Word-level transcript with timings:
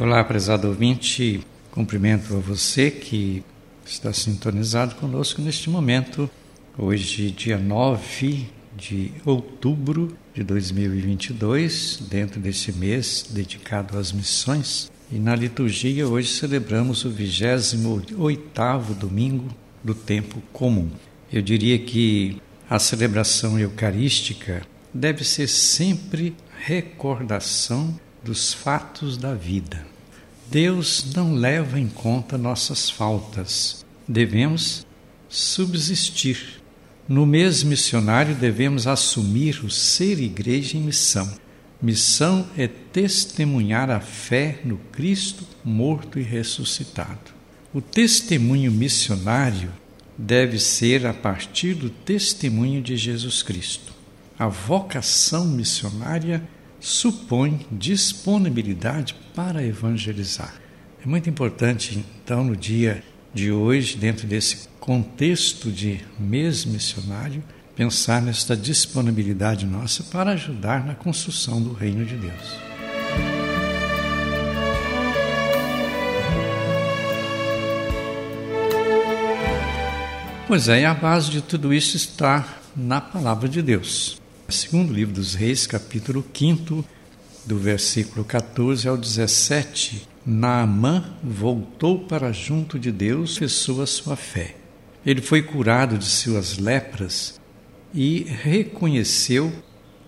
Olá, 0.00 0.24
prezado 0.24 0.66
ouvinte. 0.66 1.42
Cumprimento 1.70 2.34
a 2.34 2.38
você 2.40 2.90
que 2.90 3.44
está 3.84 4.14
sintonizado 4.14 4.94
conosco 4.94 5.42
neste 5.42 5.68
momento. 5.68 6.30
Hoje, 6.78 7.30
dia 7.30 7.58
9 7.58 8.46
de 8.74 9.12
outubro 9.26 10.16
de 10.34 10.42
2022, 10.42 12.04
dentro 12.08 12.40
desse 12.40 12.72
mês 12.72 13.26
dedicado 13.28 13.98
às 13.98 14.10
missões. 14.10 14.90
E 15.12 15.18
na 15.18 15.36
liturgia 15.36 16.08
hoje 16.08 16.28
celebramos 16.28 17.04
o 17.04 17.10
28º 17.10 18.94
domingo 18.98 19.54
do 19.84 19.94
tempo 19.94 20.42
comum. 20.50 20.88
Eu 21.30 21.42
diria 21.42 21.78
que 21.78 22.40
a 22.70 22.78
celebração 22.78 23.58
eucarística 23.58 24.62
deve 24.94 25.24
ser 25.24 25.46
sempre 25.46 26.34
recordação 26.58 27.94
dos 28.24 28.54
fatos 28.54 29.18
da 29.18 29.34
vida. 29.34 29.89
Deus 30.50 31.12
não 31.14 31.34
leva 31.34 31.78
em 31.78 31.86
conta 31.86 32.36
nossas 32.36 32.90
faltas. 32.90 33.86
Devemos 34.08 34.84
subsistir. 35.28 36.60
No 37.08 37.24
mês 37.24 37.62
missionário, 37.62 38.34
devemos 38.34 38.88
assumir 38.88 39.64
o 39.64 39.70
ser 39.70 40.18
igreja 40.20 40.76
em 40.76 40.80
missão. 40.80 41.32
Missão 41.80 42.48
é 42.58 42.66
testemunhar 42.66 43.90
a 43.90 44.00
fé 44.00 44.60
no 44.64 44.76
Cristo 44.90 45.46
morto 45.64 46.18
e 46.18 46.22
ressuscitado. 46.22 47.32
O 47.72 47.80
testemunho 47.80 48.72
missionário 48.72 49.70
deve 50.18 50.58
ser 50.58 51.06
a 51.06 51.14
partir 51.14 51.74
do 51.74 51.90
testemunho 51.90 52.82
de 52.82 52.96
Jesus 52.96 53.40
Cristo. 53.40 53.92
A 54.36 54.48
vocação 54.48 55.46
missionária 55.46 56.42
supõe 56.80 57.66
disponibilidade 57.70 59.14
para 59.42 59.64
evangelizar. 59.64 60.52
É 61.02 61.08
muito 61.08 61.30
importante, 61.30 62.04
então, 62.22 62.44
no 62.44 62.54
dia 62.54 63.02
de 63.32 63.50
hoje, 63.50 63.96
dentro 63.96 64.26
desse 64.26 64.68
contexto 64.78 65.72
de 65.72 65.98
mês 66.18 66.66
missionário, 66.66 67.42
pensar 67.74 68.20
nesta 68.20 68.54
disponibilidade 68.54 69.64
nossa 69.64 70.02
para 70.04 70.32
ajudar 70.32 70.84
na 70.84 70.94
construção 70.94 71.62
do 71.62 71.72
reino 71.72 72.04
de 72.04 72.16
Deus. 72.16 72.58
Pois 80.46 80.68
é, 80.68 80.82
e 80.82 80.84
a 80.84 80.92
base 80.92 81.30
de 81.30 81.40
tudo 81.40 81.72
isso 81.72 81.96
está 81.96 82.46
na 82.76 83.00
palavra 83.00 83.48
de 83.48 83.62
Deus. 83.62 84.20
Segundo 84.50 84.92
livro 84.92 85.14
dos 85.14 85.34
Reis, 85.34 85.66
capítulo 85.66 86.22
5, 86.34 86.84
do 87.46 87.58
versículo 87.58 88.24
14 88.24 88.88
ao 88.88 88.96
17, 88.96 90.08
Naamã 90.24 91.16
voltou 91.22 92.00
para 92.00 92.32
junto 92.32 92.78
de 92.78 92.92
Deus, 92.92 93.38
pessoa 93.38 93.86
sua 93.86 94.16
fé. 94.16 94.56
Ele 95.04 95.22
foi 95.22 95.42
curado 95.42 95.96
de 95.96 96.04
suas 96.04 96.58
lepras 96.58 97.40
e 97.94 98.24
reconheceu 98.24 99.52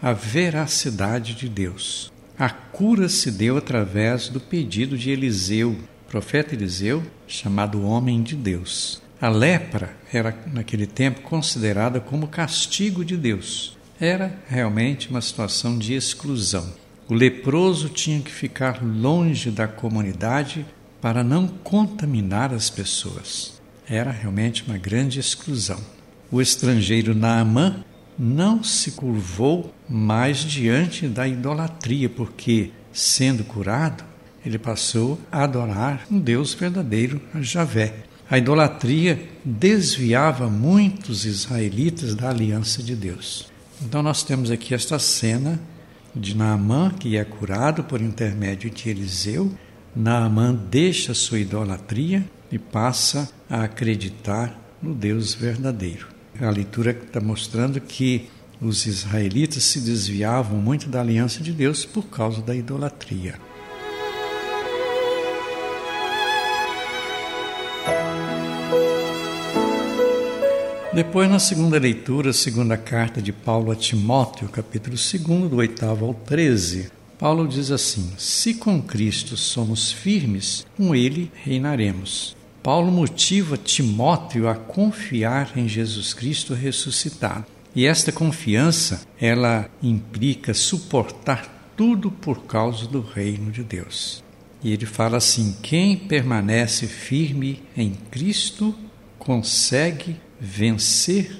a 0.00 0.12
veracidade 0.12 1.34
de 1.34 1.48
Deus. 1.48 2.12
A 2.38 2.48
cura 2.48 3.08
se 3.08 3.30
deu 3.30 3.56
através 3.56 4.28
do 4.28 4.40
pedido 4.40 4.96
de 4.96 5.10
Eliseu, 5.10 5.76
profeta 6.08 6.54
Eliseu, 6.54 7.02
chamado 7.26 7.84
homem 7.84 8.22
de 8.22 8.34
Deus. 8.34 9.02
A 9.20 9.28
lepra 9.28 9.96
era, 10.12 10.36
naquele 10.52 10.86
tempo, 10.86 11.20
considerada 11.22 12.00
como 12.00 12.28
castigo 12.28 13.04
de 13.04 13.16
Deus. 13.16 13.76
Era 14.00 14.38
realmente 14.46 15.10
uma 15.10 15.20
situação 15.20 15.76
de 15.76 15.94
exclusão. 15.94 16.72
O 17.08 17.14
leproso 17.14 17.88
tinha 17.88 18.20
que 18.20 18.30
ficar 18.30 18.84
longe 18.84 19.50
da 19.50 19.66
comunidade 19.66 20.66
para 21.00 21.24
não 21.24 21.48
contaminar 21.48 22.52
as 22.52 22.68
pessoas. 22.68 23.58
Era 23.88 24.10
realmente 24.10 24.62
uma 24.64 24.76
grande 24.76 25.18
exclusão. 25.18 25.80
O 26.30 26.38
estrangeiro 26.42 27.14
Naamã 27.14 27.82
não 28.18 28.62
se 28.62 28.90
curvou 28.90 29.72
mais 29.88 30.40
diante 30.40 31.06
da 31.06 31.26
idolatria, 31.26 32.10
porque, 32.10 32.72
sendo 32.92 33.42
curado, 33.42 34.04
ele 34.44 34.58
passou 34.58 35.18
a 35.32 35.44
adorar 35.44 36.06
um 36.10 36.18
Deus 36.18 36.52
verdadeiro, 36.52 37.22
a 37.32 37.40
Javé. 37.40 37.94
A 38.28 38.36
idolatria 38.36 39.26
desviava 39.42 40.50
muitos 40.50 41.24
israelitas 41.24 42.14
da 42.14 42.28
aliança 42.28 42.82
de 42.82 42.94
Deus. 42.94 43.50
Então 43.80 44.02
nós 44.02 44.22
temos 44.22 44.50
aqui 44.50 44.74
esta 44.74 44.98
cena 44.98 45.58
de 46.14 46.36
Naamã, 46.36 46.90
que 46.90 47.16
é 47.16 47.24
curado 47.24 47.84
por 47.84 48.00
intermédio 48.00 48.70
de 48.70 48.88
Eliseu. 48.88 49.52
Naamã 49.94 50.54
deixa 50.54 51.14
sua 51.14 51.38
idolatria 51.38 52.24
e 52.50 52.58
passa 52.58 53.30
a 53.48 53.64
acreditar 53.64 54.58
no 54.82 54.94
Deus 54.94 55.34
verdadeiro. 55.34 56.08
A 56.40 56.50
leitura 56.50 56.90
está 56.90 57.20
mostrando 57.20 57.80
que 57.80 58.28
os 58.60 58.86
israelitas 58.86 59.64
se 59.64 59.80
desviavam 59.80 60.58
muito 60.58 60.88
da 60.88 61.00
aliança 61.00 61.42
de 61.42 61.52
Deus 61.52 61.84
por 61.84 62.04
causa 62.04 62.42
da 62.42 62.54
idolatria. 62.54 63.47
Depois, 70.98 71.30
na 71.30 71.38
segunda 71.38 71.78
leitura, 71.78 72.32
segunda 72.32 72.76
carta 72.76 73.22
de 73.22 73.32
Paulo 73.32 73.70
a 73.70 73.76
Timóteo, 73.76 74.48
capítulo 74.48 74.96
2, 74.96 75.48
do 75.48 75.58
8 75.58 75.86
ao 75.86 76.12
13, 76.12 76.90
Paulo 77.16 77.46
diz 77.46 77.70
assim: 77.70 78.10
Se 78.18 78.54
com 78.54 78.82
Cristo 78.82 79.36
somos 79.36 79.92
firmes, 79.92 80.66
com 80.76 80.96
Ele 80.96 81.30
reinaremos. 81.44 82.36
Paulo 82.64 82.90
motiva 82.90 83.56
Timóteo 83.56 84.48
a 84.48 84.56
confiar 84.56 85.52
em 85.56 85.68
Jesus 85.68 86.12
Cristo 86.12 86.52
ressuscitado. 86.52 87.46
E 87.76 87.86
esta 87.86 88.10
confiança, 88.10 89.02
ela 89.20 89.70
implica 89.80 90.52
suportar 90.52 91.70
tudo 91.76 92.10
por 92.10 92.42
causa 92.42 92.88
do 92.88 93.00
reino 93.00 93.52
de 93.52 93.62
Deus. 93.62 94.24
E 94.64 94.72
ele 94.72 94.84
fala 94.84 95.18
assim: 95.18 95.54
quem 95.62 95.96
permanece 95.96 96.88
firme 96.88 97.62
em 97.76 97.92
Cristo 98.10 98.74
consegue 99.16 100.16
vencer 100.40 101.30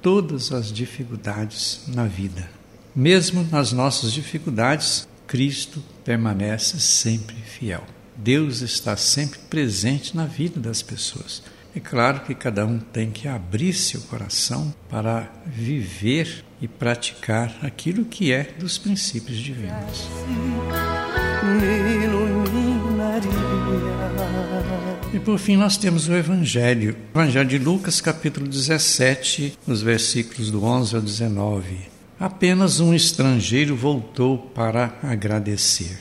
todas 0.00 0.52
as 0.52 0.72
dificuldades 0.72 1.82
na 1.88 2.06
vida. 2.06 2.48
Mesmo 2.94 3.46
nas 3.50 3.72
nossas 3.72 4.12
dificuldades, 4.12 5.06
Cristo 5.26 5.82
permanece 6.04 6.80
sempre 6.80 7.36
fiel. 7.36 7.84
Deus 8.16 8.62
está 8.62 8.96
sempre 8.96 9.38
presente 9.50 10.16
na 10.16 10.24
vida 10.24 10.58
das 10.58 10.80
pessoas. 10.80 11.42
É 11.74 11.80
claro 11.80 12.20
que 12.20 12.34
cada 12.34 12.64
um 12.64 12.78
tem 12.78 13.10
que 13.10 13.28
abrir 13.28 13.74
seu 13.74 14.00
coração 14.02 14.74
para 14.88 15.30
viver 15.44 16.42
e 16.58 16.66
praticar 16.66 17.54
aquilo 17.60 18.06
que 18.06 18.32
é 18.32 18.44
dos 18.58 18.78
princípios 18.78 19.36
divinos. 19.36 20.08
E 25.16 25.18
por 25.18 25.38
fim 25.38 25.56
nós 25.56 25.78
temos 25.78 26.08
o 26.08 26.12
Evangelho, 26.12 26.94
Evangelho 27.14 27.48
de 27.48 27.56
Lucas, 27.56 28.02
capítulo 28.02 28.46
17, 28.46 29.56
nos 29.66 29.80
versículos 29.80 30.50
do 30.50 30.62
11 30.62 30.94
ao 30.94 31.00
19. 31.00 31.64
Apenas 32.20 32.80
um 32.80 32.92
estrangeiro 32.92 33.74
voltou 33.74 34.36
para 34.36 34.94
agradecer. 35.02 35.98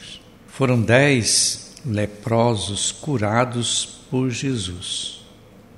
Foram 0.50 0.82
dez 0.82 1.76
leprosos 1.86 2.92
curados 2.92 4.02
por 4.12 4.30
Jesus, 4.32 5.26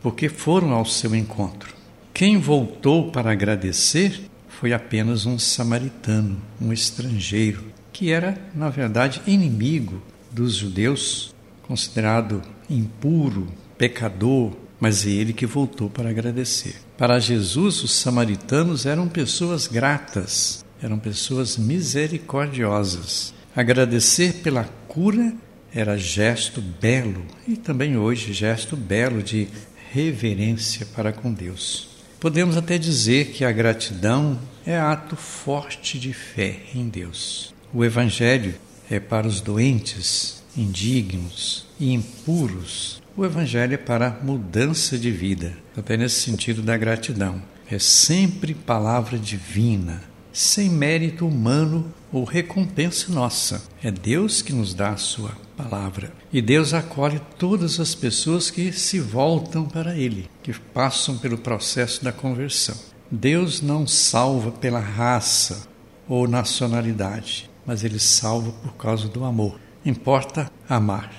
porque 0.01 0.29
foram 0.29 0.71
ao 0.71 0.83
seu 0.83 1.13
encontro. 1.13 1.75
Quem 2.11 2.40
voltou 2.40 3.11
para 3.11 3.33
agradecer 3.33 4.19
foi 4.49 4.73
apenas 4.73 5.28
um 5.28 5.37
samaritano, 5.37 6.41
um 6.59 6.73
estrangeiro, 6.73 7.66
que 7.93 8.09
era, 8.09 8.35
na 8.55 8.69
verdade, 8.69 9.22
inimigo 9.28 10.01
dos 10.31 10.55
judeus, 10.55 11.35
considerado 11.67 12.41
impuro, 12.69 13.47
pecador, 13.78 14.53
mas 14.79 15.05
é 15.05 15.09
ele 15.09 15.34
que 15.34 15.46
voltou 15.46 15.90
para 15.90 16.09
agradecer. 16.09 16.75
Para 16.97 17.19
Jesus, 17.19 17.84
os 17.84 17.91
samaritanos 17.91 18.85
eram 18.85 19.08
pessoas 19.08 19.67
gratas, 19.67 20.64
eram 20.81 20.97
pessoas 20.97 21.58
misericordiosas. 21.58 23.34
Agradecer 23.55 24.35
pela 24.43 24.64
cura 24.87 25.34
era 25.73 25.97
gesto 25.97 26.61
belo 26.61 27.25
e 27.47 27.55
também 27.55 27.97
hoje 27.97 28.34
gesto 28.34 28.75
belo 28.75 29.22
de 29.22 29.47
reverência 29.91 30.85
para 30.85 31.11
com 31.11 31.31
Deus. 31.31 31.90
Podemos 32.19 32.58
até 32.58 32.78
dizer 32.78 33.28
que 33.28 33.46
a 33.46 33.52
gratidão 33.52 34.40
é 34.66 34.78
ato 34.78 35.16
forte 35.16 35.99
de 35.99 36.14
fé 36.14 36.61
em 36.73 36.90
Deus. 36.90 37.53
O 37.73 37.85
Evangelho 37.85 38.55
é 38.90 38.99
para 38.99 39.28
os 39.28 39.40
doentes, 39.40 40.43
indignos 40.57 41.65
e 41.79 41.93
impuros, 41.93 43.01
o 43.15 43.23
Evangelho 43.23 43.75
é 43.75 43.77
para 43.77 44.19
mudança 44.23 44.97
de 44.97 45.11
vida. 45.11 45.53
Também 45.73 45.97
nesse 45.97 46.21
sentido 46.21 46.61
da 46.61 46.75
gratidão. 46.75 47.41
É 47.69 47.77
sempre 47.77 48.53
palavra 48.53 49.17
divina, 49.17 50.01
sem 50.31 50.69
mérito 50.69 51.27
humano 51.27 51.93
ou 52.11 52.23
recompensa 52.23 53.11
nossa. 53.11 53.63
É 53.83 53.91
Deus 53.91 54.41
que 54.41 54.53
nos 54.53 54.73
dá 54.73 54.91
a 54.91 54.97
sua 54.97 55.31
palavra. 55.57 56.13
E 56.31 56.41
Deus 56.41 56.73
acolhe 56.73 57.19
todas 57.37 57.79
as 57.79 57.93
pessoas 57.93 58.49
que 58.49 58.71
se 58.71 58.99
voltam 58.99 59.65
para 59.65 59.97
Ele, 59.97 60.29
que 60.41 60.53
passam 60.53 61.17
pelo 61.17 61.37
processo 61.37 62.03
da 62.03 62.11
conversão. 62.11 62.77
Deus 63.09 63.61
não 63.61 63.87
salva 63.87 64.51
pela 64.51 64.79
raça 64.79 65.67
ou 66.07 66.27
nacionalidade, 66.27 67.49
mas 67.65 67.83
Ele 67.83 67.99
salva 67.99 68.51
por 68.51 68.73
causa 68.75 69.07
do 69.07 69.25
amor. 69.25 69.59
Importa 69.87 70.51
amar. 70.67 71.09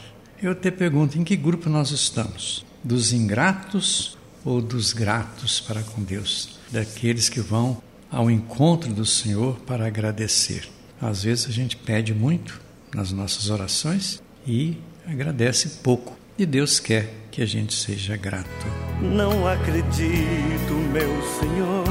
Eu 0.42 0.54
te 0.54 0.70
pergunto: 0.70 1.18
em 1.18 1.24
que 1.24 1.34
grupo 1.34 1.70
nós 1.70 1.90
estamos? 1.90 2.66
Dos 2.84 3.14
ingratos 3.14 4.18
ou 4.44 4.60
dos 4.60 4.92
gratos 4.92 5.58
para 5.58 5.82
com 5.82 6.02
Deus? 6.02 6.58
Daqueles 6.70 7.30
que 7.30 7.40
vão 7.40 7.82
ao 8.10 8.30
encontro 8.30 8.92
do 8.92 9.06
Senhor 9.06 9.58
para 9.60 9.86
agradecer. 9.86 10.68
Às 11.00 11.22
vezes 11.22 11.46
a 11.46 11.50
gente 11.50 11.78
pede 11.78 12.12
muito 12.12 12.60
nas 12.94 13.10
nossas 13.10 13.48
orações 13.48 14.22
e 14.46 14.76
agradece 15.06 15.80
pouco. 15.82 16.14
E 16.36 16.44
Deus 16.44 16.78
quer 16.78 17.10
que 17.30 17.40
a 17.40 17.46
gente 17.46 17.74
seja 17.74 18.18
grato. 18.18 18.66
Não 19.00 19.48
acredito, 19.48 20.74
meu 20.92 21.22
Senhor, 21.40 21.84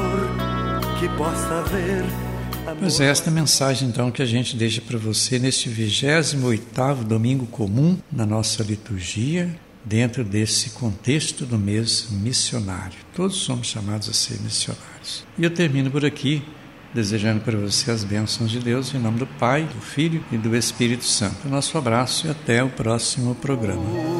que 1.00 1.10
possa 1.18 1.60
haver. 1.60 2.27
Pois 2.80 3.00
é, 3.00 3.10
esta 3.10 3.32
mensagem 3.32 3.88
então 3.88 4.12
que 4.12 4.22
a 4.22 4.26
gente 4.26 4.56
deixa 4.56 4.82
para 4.82 4.98
você 4.98 5.40
neste 5.40 5.70
28º 5.70 7.04
domingo 7.04 7.46
comum 7.46 7.98
na 8.12 8.26
nossa 8.26 8.64
liturgia, 8.64 9.50
dentro 9.86 10.24
desse 10.24 10.72
contexto 10.72 11.46
do 11.46 11.58
mês 11.58 12.08
missionário. 12.12 12.98
Todos 13.16 13.38
somos 13.38 13.68
chamados 13.68 14.10
a 14.10 14.14
ser 14.14 14.40
missionários. 14.42 15.26
E 15.38 15.44
eu 15.44 15.50
termino 15.50 15.90
por 15.90 16.06
aqui 16.06 16.44
desejando 16.94 17.42
para 17.42 17.58
você 17.58 17.92
as 17.92 18.04
bênçãos 18.04 18.50
de 18.50 18.60
Deus 18.60 18.94
em 18.94 19.00
nome 19.00 19.20
do 19.20 19.28
Pai, 19.28 19.64
do 19.64 19.82
Filho 19.82 20.24
e 20.32 20.38
do 20.38 20.56
Espírito 20.56 21.06
Santo. 21.06 21.48
Nosso 21.48 21.78
abraço 21.78 22.28
e 22.28 22.30
até 22.30 22.64
o 22.64 22.70
próximo 22.70 23.36
programa. 23.36 24.17